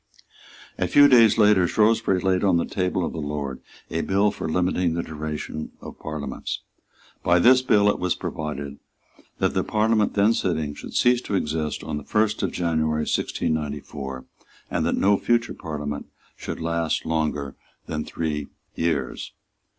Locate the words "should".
10.73-10.95, 16.35-16.59